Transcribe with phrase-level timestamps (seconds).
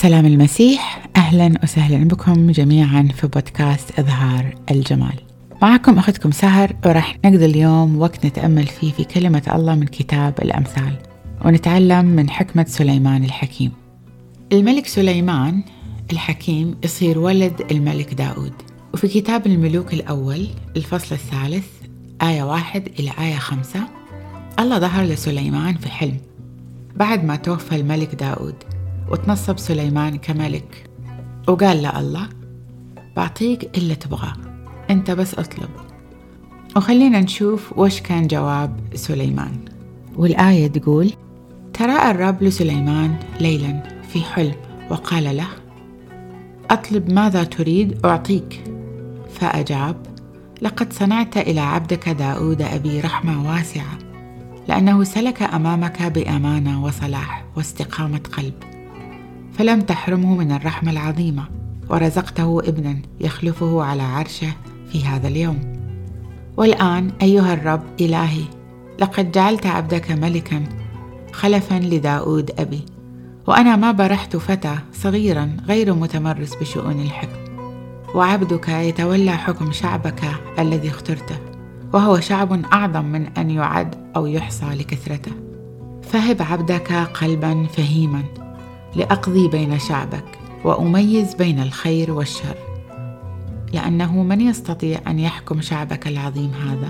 [0.00, 1.08] سلام المسيح.
[1.16, 5.14] أهلا وسهلا بكم جميعا في بودكاست إظهار الجمال.
[5.62, 10.92] معكم أختكم سهر وراح نقضي اليوم وقت نتأمل فيه في كلمة الله من كتاب الأمثال
[11.44, 13.72] ونتعلم من حكمة سليمان الحكيم.
[14.52, 15.62] الملك سليمان
[16.12, 18.52] الحكيم يصير ولد الملك داود.
[18.94, 21.66] وفي كتاب الملوك الأول الفصل الثالث
[22.22, 23.80] آية واحد إلى آية خمسة
[24.58, 26.16] الله ظهر لسليمان في حلم.
[26.96, 28.54] بعد ما توفى الملك داود
[29.10, 30.90] وتنصب سليمان كملك.
[31.48, 32.28] وقال له الله
[33.16, 34.36] بعطيك اللي تبغاه.
[34.90, 35.68] انت بس اطلب.
[36.76, 39.58] وخلينا نشوف وش كان جواب سليمان.
[40.16, 41.12] والآية تقول
[41.74, 44.54] تراءى الرب لسليمان ليلا في حلم
[44.90, 45.48] وقال له
[46.70, 48.64] أطلب ماذا تريد أعطيك.
[49.34, 49.96] فأجاب
[50.62, 53.98] لقد صنعت إلى عبدك داود أبي رحمة واسعة
[54.68, 58.77] لأنه سلك أمامك بأمانة وصلاح واستقامة قلب.
[59.58, 61.44] فلم تحرمه من الرحمة العظيمة
[61.90, 64.52] ورزقته ابنا يخلفه على عرشه
[64.92, 65.58] في هذا اليوم.
[66.56, 68.44] والآن أيها الرب إلهي
[69.00, 70.64] لقد جعلت عبدك ملكا
[71.32, 72.80] خلفا لداود أبي
[73.46, 77.38] وأنا ما برحت فتى صغيرا غير متمرس بشؤون الحكم.
[78.14, 80.22] وعبدك يتولى حكم شعبك
[80.58, 81.36] الذي اخترته
[81.92, 85.32] وهو شعب أعظم من أن يعد أو يحصى لكثرته.
[86.02, 88.22] فهب عبدك قلبا فهيما.
[88.98, 90.24] لأقضي بين شعبك
[90.64, 92.56] وأميز بين الخير والشر
[93.72, 96.88] لأنه من يستطيع أن يحكم شعبك العظيم هذا.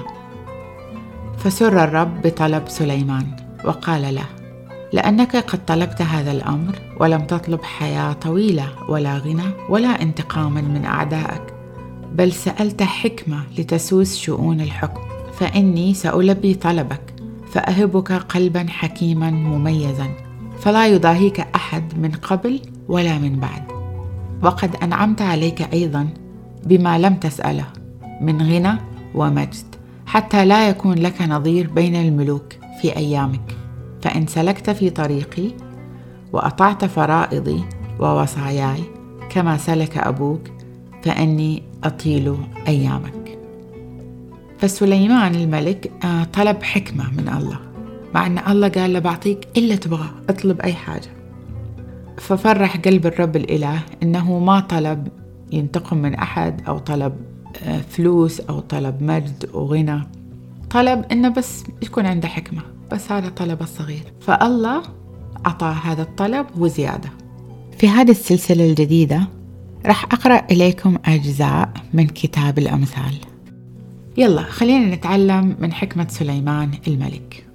[1.39, 3.27] فسر الرب بطلب سليمان
[3.65, 4.27] وقال له
[4.93, 11.43] لأنك قد طلبت هذا الأمر ولم تطلب حياة طويلة ولا غنى ولا انتقاما من أعدائك
[12.13, 15.01] بل سألت حكمة لتسوس شؤون الحكم.
[15.39, 17.15] فإني سألبي طلبك
[17.53, 20.09] فأهبك قلبا حكيما مميزا
[20.61, 23.63] فلا يضاهيك أحد من قبل ولا من بعد.
[24.43, 26.09] وقد أنعمت عليك أيضا
[26.65, 27.67] بما لم تسأله
[28.21, 28.79] من غنى
[29.15, 29.65] ومجد
[30.07, 32.53] حتى لا يكون لك نظير بين الملوك
[32.83, 33.57] في أيامك.
[34.03, 35.51] فإن سلكت في طريقي
[36.33, 37.65] وأطعت فرائضي
[38.01, 38.83] ووصاياي
[39.31, 40.41] كما سلك أبوك
[41.03, 42.37] فإني أطيل
[42.69, 43.39] أيامك.
[44.59, 47.59] فسليمان الملك آه، طلب حكمة من الله
[48.15, 51.18] مع أن الله قال له بعطيك إلا تبغى اطلب أي حاجة.
[52.21, 55.09] ففرح قلب الرب الإله إنه ما طلب
[55.53, 57.13] ينتقم من أحد أو طلب
[57.63, 60.03] آه، فلوس أو طلب مجد وغنى
[60.71, 62.63] طلب إنه بس يكون عنده حكمة
[62.93, 64.13] بس هذا طلب الصغير.
[64.21, 64.83] فالله
[65.47, 67.11] أعطاه هذا الطلب وزيادة.
[67.79, 69.29] في هذه السلسلة الجديدة
[69.87, 73.15] راح أقرأ إليكم أجزاء من كتاب الأمثال.
[74.17, 77.48] يلا خلينا نتعلم من حكمة سليمان الملك.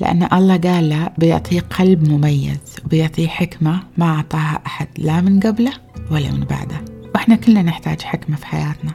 [0.00, 5.72] لأن الله قال له بيعطيه قلب مميز وبيعطيه حكمة ما أعطاها أحد لا من قبله
[6.10, 6.84] ولا من بعده.
[7.14, 8.92] وإحنا كلنا نحتاج حكمة في حياتنا.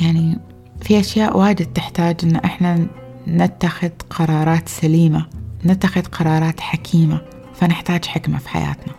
[0.00, 0.38] يعني
[0.82, 2.86] في أشياء واجد تحتاج إن إحنا
[3.28, 5.26] نتخذ قرارات سليمة
[5.66, 7.20] نتخذ قرارات حكيمة
[7.54, 8.94] فنحتاج حكمة في حياتنا.